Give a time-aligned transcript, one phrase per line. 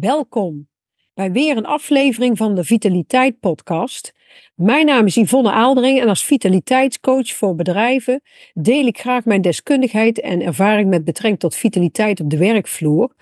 [0.00, 0.68] Welkom
[1.14, 4.12] bij weer een aflevering van de Vitaliteit Podcast.
[4.54, 8.22] Mijn naam is Yvonne Aaldering en als vitaliteitscoach voor bedrijven
[8.54, 13.14] deel ik graag mijn deskundigheid en ervaring met betrekking tot vitaliteit op de werkvloer.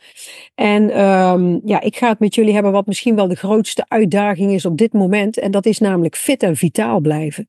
[0.54, 4.53] En ehm, ja, ik ga het met jullie hebben wat misschien wel de grootste uitdaging
[4.53, 7.49] is op dit moment en dat is namelijk fit en vitaal blijven.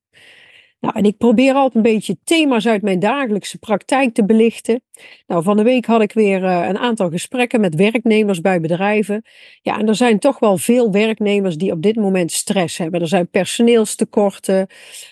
[0.79, 4.81] Nou, en ik probeer altijd een beetje thema's uit mijn dagelijkse praktijk te belichten.
[5.27, 9.25] Nou, van de week had ik weer uh, een aantal gesprekken met werknemers bij bedrijven.
[9.61, 13.01] Ja, en er zijn toch wel veel werknemers die op dit moment stress hebben.
[13.01, 14.67] Er zijn personeelstekorten.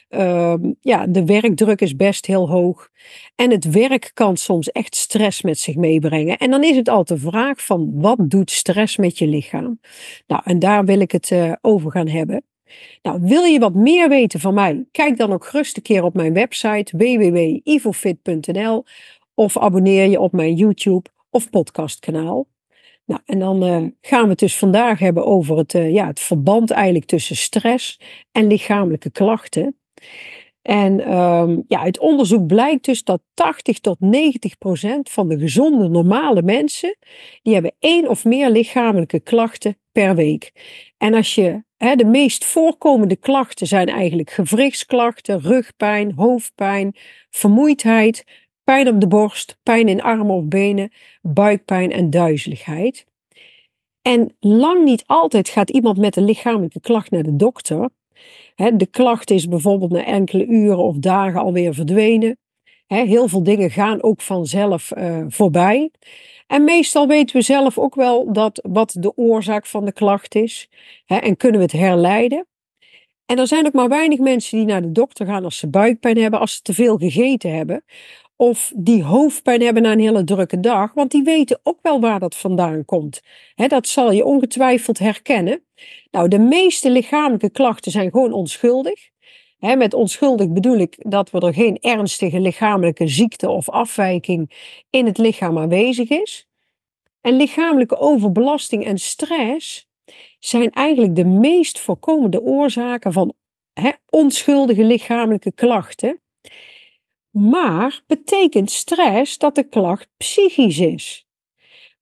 [0.09, 2.89] Uh, ja, de werkdruk is best heel hoog.
[3.35, 6.37] En het werk kan soms echt stress met zich meebrengen.
[6.37, 9.79] En dan is het altijd de vraag van wat doet stress met je lichaam?
[10.27, 12.43] Nou, en daar wil ik het uh, over gaan hebben.
[13.01, 14.85] Nou, wil je wat meer weten van mij?
[14.91, 18.85] Kijk dan ook gerust een keer op mijn website www.ivofit.nl
[19.33, 22.47] of abonneer je op mijn YouTube of podcastkanaal.
[23.05, 26.19] Nou, en dan uh, gaan we het dus vandaag hebben over het, uh, ja, het
[26.19, 27.99] verband eigenlijk tussen stress
[28.31, 29.77] en lichamelijke klachten.
[30.67, 35.87] En um, ja, uit onderzoek blijkt dus dat 80 tot 90 procent van de gezonde
[35.87, 36.97] normale mensen,
[37.41, 40.51] die hebben één of meer lichamelijke klachten per week.
[40.97, 46.95] En als je de meest voorkomende klachten zijn eigenlijk gewrichtsklachten, rugpijn, hoofdpijn,
[47.29, 48.23] vermoeidheid,
[48.63, 53.05] pijn op de borst, pijn in armen of benen, buikpijn en duizeligheid.
[54.01, 57.89] En lang niet altijd gaat iemand met een lichamelijke klacht naar de dokter.
[58.57, 62.37] De klacht is bijvoorbeeld na enkele uren of dagen alweer verdwenen.
[62.87, 65.91] Heel veel dingen gaan ook vanzelf uh, voorbij.
[66.47, 70.69] En meestal weten we zelf ook wel dat, wat de oorzaak van de klacht is.
[71.05, 72.47] En kunnen we het herleiden.
[73.25, 76.17] En er zijn ook maar weinig mensen die naar de dokter gaan als ze buikpijn
[76.17, 77.83] hebben, als ze te veel gegeten hebben.
[78.35, 82.19] Of die hoofdpijn hebben na een hele drukke dag, want die weten ook wel waar
[82.19, 83.21] dat vandaan komt.
[83.55, 85.66] dat zal je ongetwijfeld herkennen.
[86.11, 89.09] Nou, de meeste lichamelijke klachten zijn gewoon onschuldig.
[89.59, 94.51] met onschuldig bedoel ik dat er geen ernstige lichamelijke ziekte of afwijking
[94.89, 96.47] in het lichaam aanwezig is.
[97.21, 99.87] En lichamelijke overbelasting en stress
[100.39, 103.33] zijn eigenlijk de meest voorkomende oorzaken van
[104.09, 106.21] onschuldige lichamelijke klachten.
[107.29, 111.26] Maar betekent stress dat de klacht psychisch is?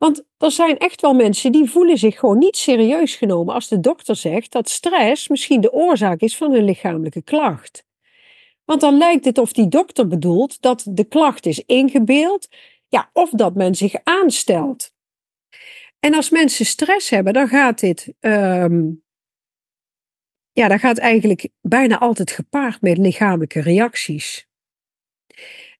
[0.06, 3.80] Want er zijn echt wel mensen die voelen zich gewoon niet serieus genomen als de
[3.80, 7.86] dokter zegt dat stress misschien de oorzaak is van een lichamelijke klacht.
[8.66, 12.48] Want dan lijkt het of die dokter bedoelt dat de klacht is ingebeeld,
[12.88, 14.94] ja, of dat men zich aanstelt.
[16.00, 19.04] En als mensen stress hebben, dan gaat dit, um,
[20.52, 24.48] ja, dan gaat eigenlijk bijna altijd gepaard met lichamelijke reacties.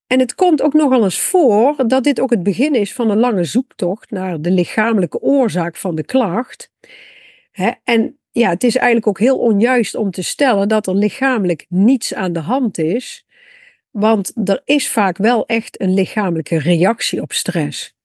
[0.08, 3.20] En het komt ook nogal eens voor dat dit ook het begin is van een
[3.20, 6.72] lange zoektocht naar de lichamelijke oorzaak van de klacht.
[7.84, 12.14] en ja, het is eigenlijk ook heel onjuist om te stellen dat er lichamelijk niets
[12.14, 13.26] aan de hand is,
[13.92, 17.96] want er is vaak wel echt een lichamelijke reactie op stress.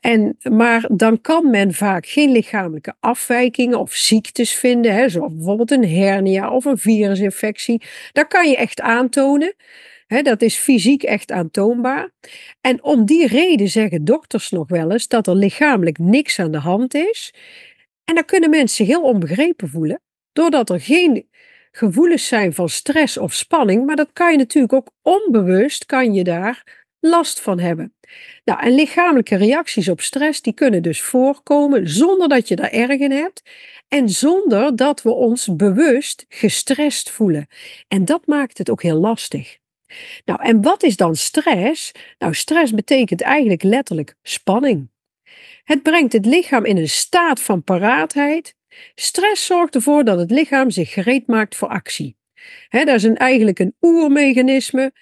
[0.00, 5.88] en, maar dan kan men vaak geen lichamelijke afwijkingen of ziektes vinden, zoals bijvoorbeeld een
[5.88, 7.82] hernia of een virusinfectie.
[8.12, 9.54] Dat kan je echt aantonen
[10.06, 12.10] dat is fysiek echt aantoonbaar.
[12.60, 16.58] En om die reden zeggen dokters nog wel eens dat er lichamelijk niks aan de
[16.58, 17.34] hand is.
[18.04, 20.00] En dan kunnen mensen heel onbegrepen voelen,
[20.32, 21.28] doordat er geen
[21.70, 26.24] gevoelens zijn van stress of spanning, maar dat kan je natuurlijk ook onbewust, kan je
[26.24, 27.94] daar last van hebben.
[28.44, 33.00] Nou, en lichamelijke reacties op stress, die kunnen dus voorkomen zonder dat je daar erg
[33.00, 33.42] in hebt
[33.88, 37.46] en zonder dat we ons bewust gestrest voelen.
[37.88, 39.58] En dat maakt het ook heel lastig.
[40.24, 41.92] Nou, en wat is dan stress?
[42.18, 44.88] Nou, stress betekent eigenlijk letterlijk spanning.
[45.64, 48.54] Het brengt het lichaam in een staat van paraatheid.
[48.94, 52.16] Stress zorgt ervoor dat het lichaam zich gereed maakt voor actie.
[52.68, 54.92] dat is eigenlijk een oermechanisme.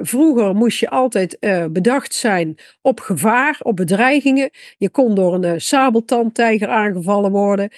[0.00, 4.50] vroeger moest je altijd uh, bedacht zijn op gevaar, op bedreigingen.
[4.76, 7.70] Je kon door een uh, sabeltandtijger aangevallen worden,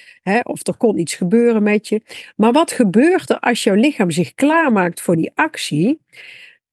[0.42, 2.00] of er kon iets gebeuren met je.
[2.36, 6.00] Maar wat gebeurt er als jouw lichaam zich klaarmaakt voor die actie?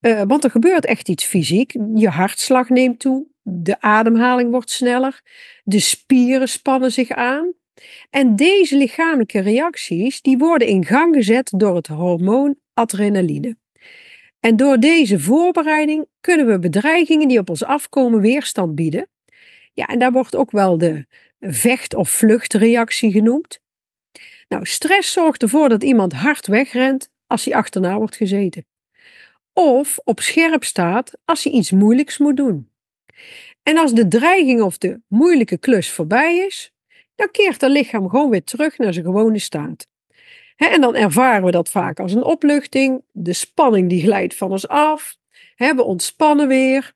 [0.05, 1.71] Uh, want er gebeurt echt iets fysiek.
[1.95, 5.21] Je hartslag neemt toe, de ademhaling wordt sneller,
[5.63, 7.53] de spieren spannen zich aan.
[8.09, 13.57] En deze lichamelijke reacties die worden in gang gezet door het hormoon adrenaline.
[14.39, 19.07] En door deze voorbereiding kunnen we bedreigingen die op ons afkomen weerstand bieden.
[19.73, 21.05] Ja, en daar wordt ook wel de
[21.39, 23.59] vecht- of vluchtreactie genoemd.
[24.47, 28.65] Nou, stress zorgt ervoor dat iemand hard wegrent als hij achterna wordt gezeten
[29.53, 32.71] of op scherp staat als hij iets moeilijks moet doen.
[33.63, 36.73] En als de dreiging of de moeilijke klus voorbij is,
[37.15, 39.87] dan keert het lichaam gewoon weer terug naar zijn gewone staat.
[40.55, 43.03] en dan ervaren we dat vaak als een opluchting.
[43.11, 45.17] De spanning die glijdt van ons af.
[45.55, 46.93] we ontspannen weer.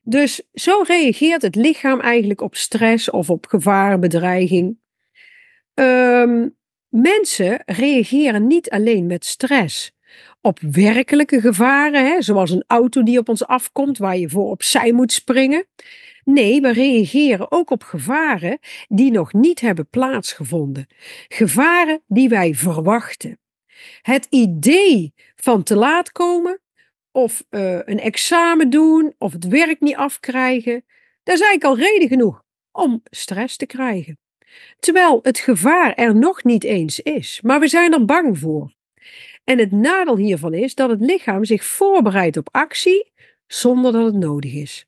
[0.00, 4.78] Dus zo reageert het lichaam eigenlijk op stress of op gevaar, bedreiging.
[5.74, 6.56] Um,
[6.88, 9.95] mensen reageren niet alleen met stress
[10.46, 14.92] op werkelijke gevaren, hè, zoals een auto die op ons afkomt waar je voor opzij
[14.92, 15.66] moet springen.
[16.24, 18.58] Nee, we reageren ook op gevaren
[18.88, 20.86] die nog niet hebben plaatsgevonden.
[21.28, 23.38] Gevaren die wij verwachten.
[24.02, 26.60] Het idee van te laat komen,
[27.12, 30.84] of uh, een examen doen, of het werk niet afkrijgen,
[31.22, 34.18] dat is eigenlijk al reden genoeg om stress te krijgen.
[34.78, 38.75] Terwijl het gevaar er nog niet eens is, maar we zijn er bang voor.
[39.46, 43.12] En het nadeel hiervan is dat het lichaam zich voorbereidt op actie
[43.46, 44.86] zonder dat het nodig is.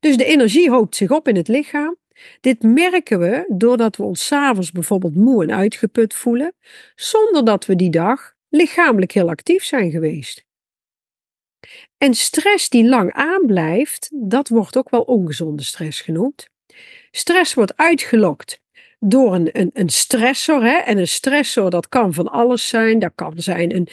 [0.00, 1.96] Dus de energie hoopt zich op in het lichaam.
[2.40, 6.54] Dit merken we doordat we ons s'avonds bijvoorbeeld moe en uitgeput voelen,
[6.94, 10.44] zonder dat we die dag lichamelijk heel actief zijn geweest.
[11.98, 16.48] En stress die lang aanblijft, dat wordt ook wel ongezonde stress genoemd.
[17.10, 18.59] Stress wordt uitgelokt
[19.00, 20.62] door een, een, stressor.
[20.62, 20.76] Hè?
[20.76, 22.98] En een stressor, dat kan van alles zijn.
[22.98, 23.88] Dat kan zijn een,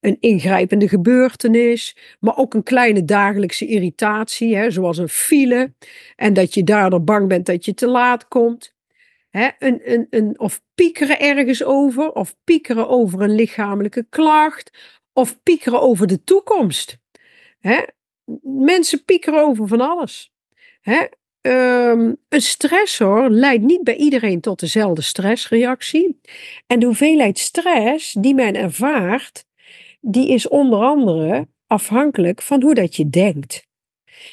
[0.00, 4.70] een ingrijpende gebeurtenis, maar ook een kleine dagelijkse irritatie, hè?
[4.70, 5.74] zoals een file.
[6.16, 8.74] En dat je daardoor bang bent dat je te laat komt.
[9.30, 9.48] Hè?
[9.58, 15.80] Een, een, een, of piekeren ergens over, of piekeren over een lichamelijke klacht, of piekeren
[15.80, 16.98] over de toekomst.
[17.60, 17.82] Hè?
[18.42, 20.32] Mensen piekeren over van alles.
[20.80, 21.06] Hè?
[21.42, 26.20] Um, een stressor leidt niet bij iedereen tot dezelfde stressreactie.
[26.66, 29.44] En de hoeveelheid stress die men ervaart,
[30.00, 33.68] die is onder andere afhankelijk van hoe dat je denkt.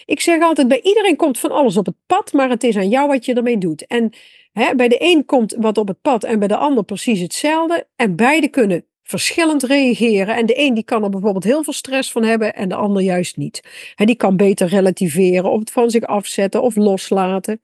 [0.06, 2.90] Ik zeg altijd, bij iedereen komt van alles op het pad, maar het is aan
[2.90, 3.86] jou wat je ermee doet.
[3.86, 4.14] En
[4.52, 7.88] hè, bij de een komt wat op het pad en bij de ander precies hetzelfde.
[7.96, 10.36] En beide kunnen verschillend reageren.
[10.36, 13.04] En de een die kan er bijvoorbeeld heel veel stress van hebben en de ander
[13.04, 13.62] juist niet.
[13.96, 17.62] En die kan beter relativeren of het van zich afzetten of loslaten.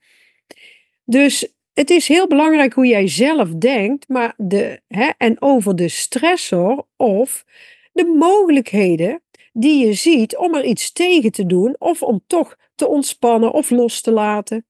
[1.05, 4.81] Dus het is heel belangrijk hoe jij zelf denkt, maar de,
[5.17, 7.45] en over de stressor of
[7.91, 9.21] de mogelijkheden
[9.53, 13.69] die je ziet om er iets tegen te doen of om toch te ontspannen of
[13.69, 14.65] los te laten.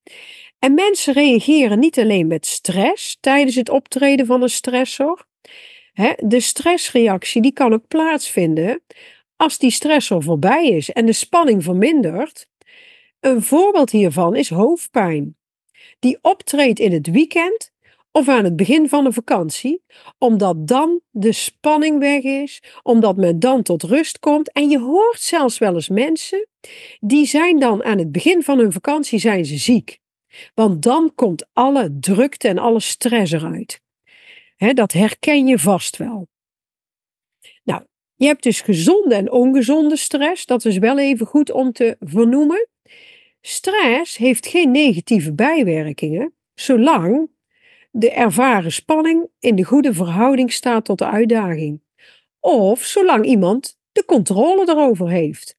[0.59, 5.25] En mensen reageren niet alleen met stress tijdens het optreden van een stressor,
[6.17, 8.81] de stressreactie die kan ook plaatsvinden
[9.35, 12.47] als die stressor voorbij is en de spanning vermindert.
[13.19, 15.37] Een voorbeeld hiervan is hoofdpijn.
[15.99, 17.71] Die optreedt in het weekend
[18.11, 19.83] of aan het begin van de vakantie,
[20.17, 24.51] omdat dan de spanning weg is, omdat men dan tot rust komt.
[24.51, 26.47] En je hoort zelfs wel eens mensen
[26.99, 29.99] die zijn dan aan het begin van hun vakantie zijn ze ziek.
[30.53, 33.81] Want dan komt alle drukte en alle stress eruit
[34.71, 36.27] dat herken je vast wel.
[37.63, 37.83] Nou,
[38.15, 40.45] je hebt dus gezonde en ongezonde stress.
[40.45, 42.67] Dat is wel even goed om te vernoemen.
[43.41, 47.29] Stress heeft geen negatieve bijwerkingen, zolang
[47.91, 51.81] de ervaren spanning in de goede verhouding staat tot de uitdaging.
[52.39, 55.57] Of zolang iemand de controle erover heeft.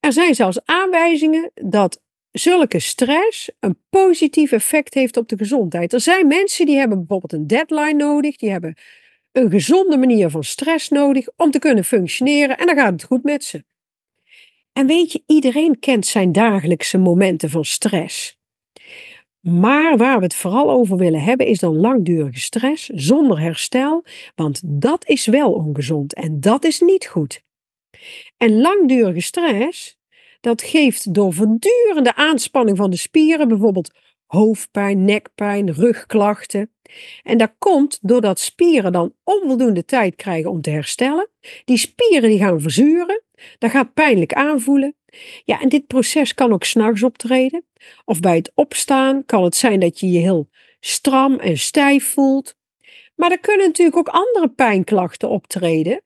[0.00, 2.00] Er zijn zelfs aanwijzingen dat
[2.32, 5.92] zulke stress een positief effect heeft op de gezondheid.
[5.92, 8.74] Er zijn mensen die hebben bijvoorbeeld een deadline nodig, die hebben
[9.32, 13.22] een gezonde manier van stress nodig om te kunnen functioneren en dan gaat het goed
[13.22, 13.64] met ze.
[14.72, 18.38] En weet je, iedereen kent zijn dagelijkse momenten van stress.
[19.40, 24.60] Maar waar we het vooral over willen hebben is dan langdurige stress zonder herstel, want
[24.64, 27.42] dat is wel ongezond en dat is niet goed.
[28.36, 29.98] En langdurige stress,
[30.40, 33.90] dat geeft door voortdurende aanspanning van de spieren, bijvoorbeeld
[34.26, 36.70] hoofdpijn, nekpijn, rugklachten.
[37.22, 41.28] En dat komt doordat spieren dan onvoldoende tijd krijgen om te herstellen.
[41.64, 43.22] Die spieren die gaan verzuren,
[43.58, 44.94] dat gaat pijnlijk aanvoelen.
[45.44, 47.64] Ja, en dit proces kan ook s'nachts optreden.
[48.04, 50.48] Of bij het opstaan kan het zijn dat je je heel
[50.80, 52.54] stram en stijf voelt.
[53.14, 56.02] Maar er kunnen natuurlijk ook andere pijnklachten optreden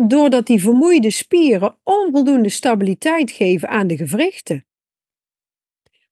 [0.00, 4.66] doordat die vermoeide spieren onvoldoende stabiliteit geven aan de gewrichten.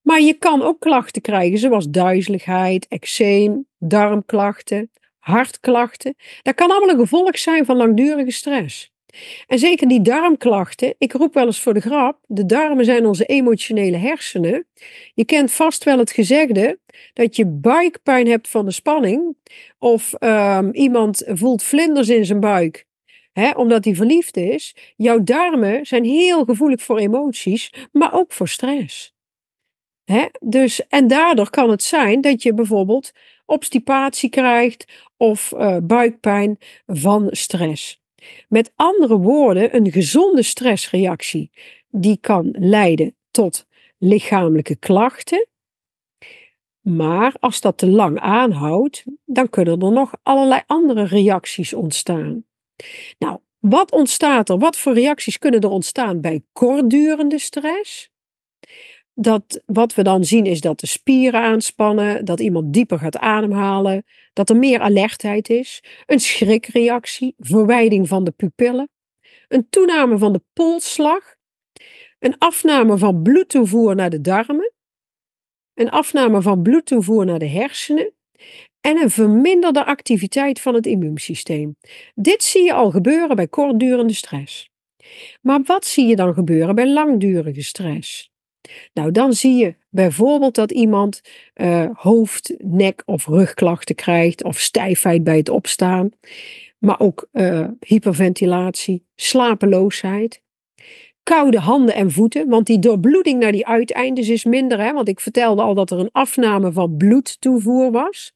[0.03, 6.15] Maar je kan ook klachten krijgen zoals duizeligheid, eczeem, darmklachten, hartklachten.
[6.43, 8.95] Dat kan allemaal een gevolg zijn van langdurige stress.
[9.47, 13.25] En zeker die darmklachten, ik roep wel eens voor de grap, de darmen zijn onze
[13.25, 14.67] emotionele hersenen.
[15.15, 16.79] Je kent vast wel het gezegde
[17.13, 19.37] dat je buikpijn hebt van de spanning,
[19.79, 22.87] of um, iemand voelt vlinders in zijn buik
[23.40, 28.49] hè, omdat hij verliefd is, jouw darmen zijn heel gevoelig voor emoties, maar ook voor
[28.49, 29.14] stress.
[30.05, 30.26] Hè?
[30.40, 33.12] Dus, en daardoor kan het zijn dat je bijvoorbeeld
[33.47, 38.02] obstipatie krijgt of uh, buikpijn van stress.
[38.49, 41.50] Met andere woorden, een gezonde stressreactie
[41.88, 43.66] die kan leiden tot
[43.99, 45.47] lichamelijke klachten.
[46.81, 52.45] Maar als dat te lang aanhoudt, dan kunnen er nog allerlei andere reacties ontstaan.
[53.18, 54.59] Nou, wat ontstaat er?
[54.59, 58.11] Wat voor reacties kunnen er ontstaan bij kortdurende stress?
[59.14, 64.04] Dat, wat we dan zien is dat de spieren aanspannen, dat iemand dieper gaat ademhalen,
[64.33, 68.88] dat er meer alertheid is, een schrikreactie, verwijding van de pupillen,
[69.49, 71.35] een toename van de polsslag,
[72.18, 74.73] een afname van bloedtoevoer naar de darmen,
[75.75, 78.16] een afname van bloedtoevoer naar de hersenen
[78.87, 81.76] en een verminderde activiteit van het immuunsysteem.
[82.14, 84.71] Dit zie je al gebeuren bij kortdurende stress.
[85.40, 88.31] Maar wat zie je dan gebeuren bij langdurige stress?
[88.93, 91.21] Nou, dan zie je bijvoorbeeld dat iemand
[91.55, 96.11] uh, hoofd, nek of rugklachten krijgt of stijfheid bij het opstaan,
[96.78, 100.43] maar ook uh, hyperventilatie, slapeloosheid,
[101.23, 105.21] koude handen en voeten, want die doorbloeding naar die uiteindes is minder, hè, want ik
[105.21, 108.35] vertelde al dat er een afname van bloedtoevoer was.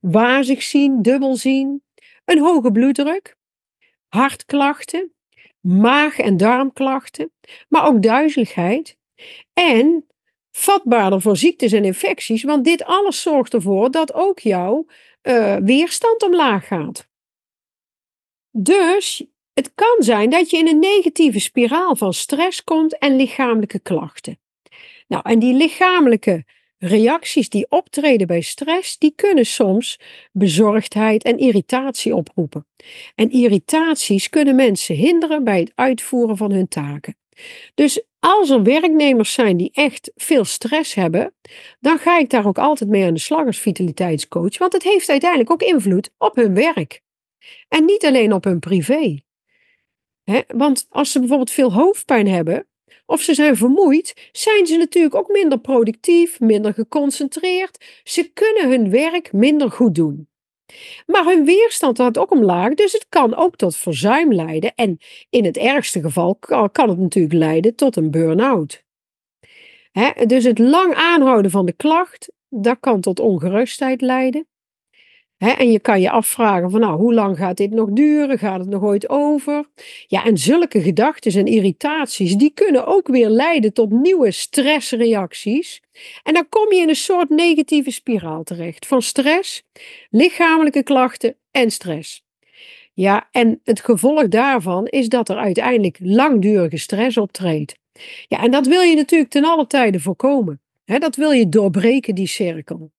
[0.00, 1.82] Wazig zien, dubbel zien,
[2.24, 3.36] een hoge bloeddruk,
[4.08, 5.12] hartklachten,
[5.60, 7.32] maag- en darmklachten,
[7.68, 8.96] maar ook duizeligheid
[9.52, 10.06] en
[10.50, 14.86] vatbaarder voor ziektes en infecties, want dit alles zorgt ervoor dat ook jouw
[15.22, 17.08] uh, weerstand omlaag gaat.
[18.50, 23.80] Dus het kan zijn dat je in een negatieve spiraal van stress komt en lichamelijke
[23.80, 24.38] klachten.
[25.08, 26.44] Nou, en die lichamelijke
[26.78, 30.00] reacties die optreden bij stress, die kunnen soms
[30.32, 32.66] bezorgdheid en irritatie oproepen.
[33.14, 37.16] En irritaties kunnen mensen hinderen bij het uitvoeren van hun taken.
[37.74, 41.34] Dus als er werknemers zijn die echt veel stress hebben,
[41.80, 45.08] dan ga ik daar ook altijd mee aan de slag als vitaliteitscoach, want het heeft
[45.08, 47.02] uiteindelijk ook invloed op hun werk.
[47.68, 49.20] En niet alleen op hun privé.
[50.46, 52.66] want als ze bijvoorbeeld veel hoofdpijn hebben,
[53.06, 58.00] of ze zijn vermoeid, zijn ze natuurlijk ook minder productief, minder geconcentreerd.
[58.04, 60.28] Ze kunnen hun werk minder goed doen.
[61.06, 64.74] Maar hun weerstand gaat ook omlaag, dus het kan ook tot verzuim leiden.
[64.74, 64.98] En
[65.30, 66.36] in het ergste geval
[66.72, 68.84] kan het natuurlijk leiden tot een burn-out.
[70.26, 74.46] Dus het lang aanhouden van de klacht, dat kan tot ongerustheid leiden
[75.38, 78.38] en je kan je afvragen van nou, hoe lang gaat dit nog duren?
[78.38, 79.64] Gaat het nog ooit over?
[80.06, 85.82] Ja, en zulke gedachten en irritaties, die kunnen ook weer leiden tot nieuwe stressreacties.
[86.22, 89.62] En dan kom je in een soort negatieve spiraal terecht van stress,
[90.10, 92.24] lichamelijke klachten en stress.
[92.94, 97.78] Ja, en het gevolg daarvan is dat er uiteindelijk langdurige stress optreedt.
[98.28, 100.60] Ja, en dat wil je natuurlijk ten alle tijde voorkomen.
[100.84, 102.90] dat wil je doorbreken, die cirkel.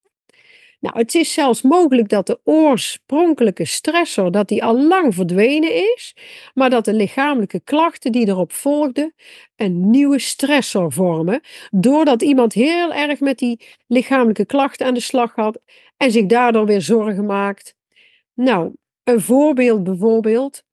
[0.79, 6.15] Nou, het is zelfs mogelijk dat de oorspronkelijke stressor dat die al lang verdwenen is,
[6.53, 9.13] maar dat de lichamelijke klachten die erop volgden
[9.55, 11.41] een nieuwe stressor vormen,
[11.72, 15.60] doordat iemand heel erg met die lichamelijke klachten aan de slag had
[15.98, 17.75] en zich daardoor weer zorgen maakt.
[18.34, 20.63] Nou, een voorbeeld bijvoorbeeld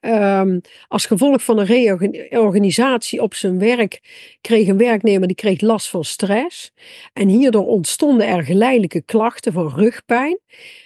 [0.00, 4.00] Ehm, als gevolg van een reorganisatie op zijn werk
[4.40, 6.72] kreeg een werknemer die kreeg last van stress.
[7.12, 10.38] En hierdoor ontstonden er geleidelijke klachten van rugpijn.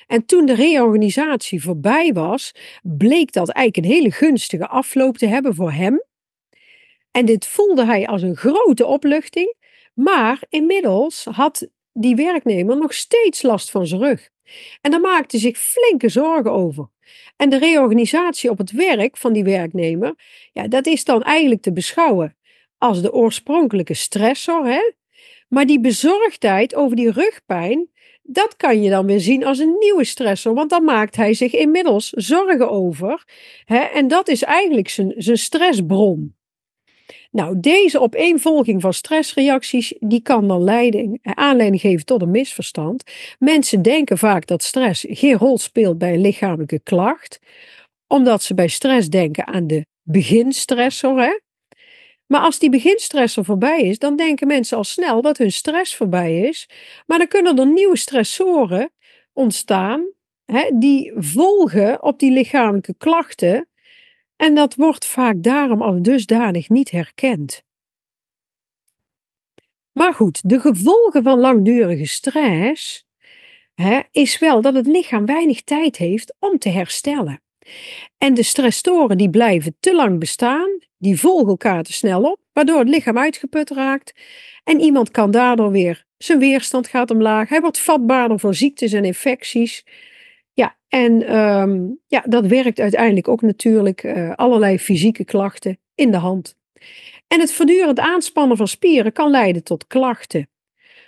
[0.06, 5.54] En toen de reorganisatie voorbij was, bleek dat eigenlijk een hele gunstige afloop te hebben
[5.54, 6.02] voor hem.
[7.10, 9.54] En dit voelde hij als een grote opluchting.
[9.94, 14.28] Maar inmiddels had die werknemer nog steeds last van zijn rug.
[14.80, 16.91] En daar maakte zich flinke zorgen over.
[17.36, 20.14] En de reorganisatie op het werk van die werknemer,
[20.52, 22.36] ja, dat is dan eigenlijk te beschouwen
[22.78, 24.66] als de oorspronkelijke stressor.
[24.66, 24.92] Hè?
[25.48, 27.88] Maar die bezorgdheid over die rugpijn,
[28.22, 31.52] dat kan je dan weer zien als een nieuwe stressor, want dan maakt hij zich
[31.52, 33.24] inmiddels zorgen over.
[33.64, 33.78] Hè?
[33.78, 36.36] En dat is eigenlijk zijn, zijn stressbron.
[37.32, 43.02] Nou, deze opeenvolging van stressreacties, die kan dan leiding, eh, aanleiding geven tot een misverstand.
[43.38, 47.38] Mensen denken vaak dat stress geen rol speelt bij een lichamelijke klacht,
[48.06, 51.20] omdat ze bij stress denken aan de beginstressor.
[51.20, 51.38] Hè?
[52.26, 56.40] Maar als die beginstressor voorbij is, dan denken mensen al snel dat hun stress voorbij
[56.40, 56.68] is.
[57.06, 58.90] Maar dan kunnen er nieuwe stressoren
[59.32, 60.10] ontstaan
[60.44, 63.68] hè, die volgen op die lichamelijke klachten
[64.42, 67.62] en dat wordt vaak daarom als dusdanig niet herkend.
[69.92, 73.06] Maar goed, de gevolgen van langdurige stress
[73.74, 77.42] hè, is wel dat het lichaam weinig tijd heeft om te herstellen.
[78.18, 82.78] En de stressoren die blijven te lang bestaan, die volgen elkaar te snel op, waardoor
[82.78, 84.12] het lichaam uitgeput raakt.
[84.64, 89.04] En iemand kan daardoor weer, zijn weerstand gaat omlaag, hij wordt vatbaarder voor ziektes en
[89.04, 89.84] infecties.
[90.54, 96.16] Ja, en ehm, ja, dat werkt uiteindelijk ook natuurlijk uh, allerlei fysieke klachten in de
[96.16, 96.56] hand.
[97.28, 100.48] En het voortdurend aanspannen van spieren kan leiden tot klachten,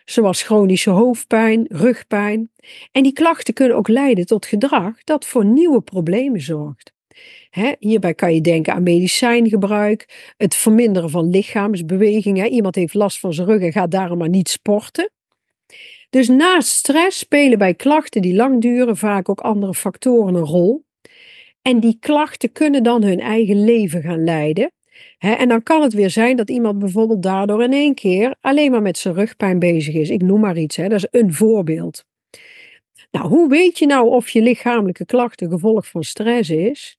[0.04, 2.50] zoals chronische hoofdpijn, rugpijn.
[2.92, 6.92] En die klachten kunnen ook leiden tot gedrag dat voor nieuwe problemen zorgt.
[7.78, 12.48] hierbij kan je denken aan medicijngebruik, het verminderen van lichaamsbeweging.
[12.48, 15.13] iemand heeft last van zijn rug en gaat daarom maar niet sporten.
[16.14, 20.84] Dus naast stress spelen bij klachten die lang duren vaak ook andere factoren een rol.
[21.62, 24.72] En die klachten kunnen dan hun eigen leven gaan leiden.
[25.18, 28.82] en dan kan het weer zijn dat iemand bijvoorbeeld daardoor in één keer alleen maar
[28.82, 30.10] met zijn rugpijn bezig is.
[30.10, 32.04] Ik noem maar iets, dat is een voorbeeld.
[33.10, 36.98] Nou, hoe weet je nou of je lichamelijke klachten gevolg van stress is?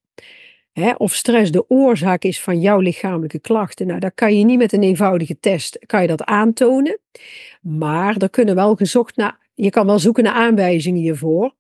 [0.98, 3.88] Of stress de oorzaak is van jouw lichamelijke klachten.
[3.88, 7.00] Nou, dat kan je niet met een eenvoudige test kan je dat aantonen.
[7.62, 11.54] Maar er kunnen wel gezocht naar, je kan wel zoeken naar aanwijzingen hiervoor.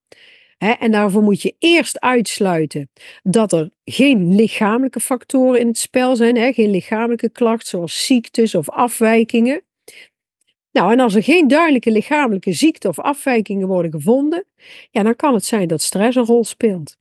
[0.57, 2.89] en daarvoor moet je eerst uitsluiten
[3.23, 8.69] dat er geen lichamelijke factoren in het spel zijn, geen lichamelijke klachten zoals ziektes of
[8.69, 9.63] afwijkingen.
[10.71, 14.45] Nou, en als er geen duidelijke lichamelijke ziekte of afwijkingen worden gevonden,
[14.91, 16.97] ja, dan kan het zijn dat stress een rol speelt.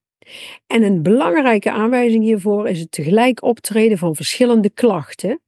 [0.66, 5.40] En een belangrijke aanwijzing hiervoor is het tegelijk optreden van verschillende klachten.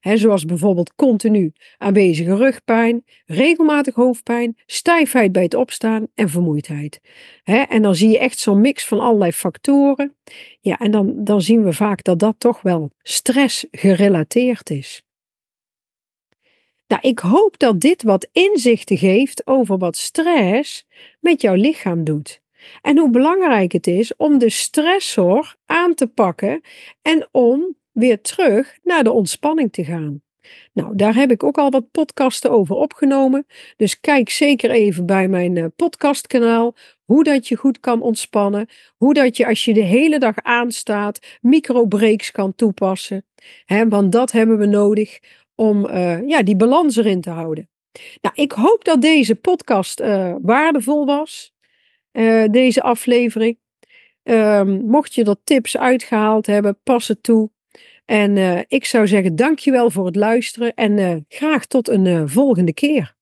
[0.00, 7.00] zoals bijvoorbeeld continu aanwezige rugpijn, regelmatig hoofdpijn, stijfheid bij het opstaan en vermoeidheid.
[7.44, 10.16] en dan zie je echt zo'n mix van allerlei factoren.
[10.60, 15.02] Ja, en dan, dan zien we vaak dat dat toch wel stress gerelateerd is.
[16.86, 20.86] Nou, ik hoop dat dit wat inzichten geeft over wat stress
[21.20, 22.42] met jouw lichaam doet.
[22.82, 26.60] En hoe belangrijk het is om de stressor aan te pakken
[27.02, 30.22] en om weer terug naar de ontspanning te gaan.
[30.72, 33.46] Nou, daar heb ik ook al wat podcasten over opgenomen.
[33.76, 38.68] Dus kijk zeker even bij mijn uh, podcastkanaal hoe dat je goed kan ontspannen.
[38.96, 43.26] Hoe dat je als je de hele dag aanstaat microbreaks kan toepassen.
[43.88, 45.18] Want dat hebben we nodig
[45.54, 47.68] om uh, ja, die balans erin te houden.
[48.20, 51.53] Nou, ik hoop dat deze podcast uh, waardevol was.
[52.14, 53.58] Uh, deze aflevering.
[54.22, 57.50] Um, mocht je er tips uitgehaald hebben, pas het toe.
[58.04, 62.74] En uh, ik zou zeggen, dankjewel voor het luisteren en uh, graag tot een volgende
[62.74, 63.13] keer.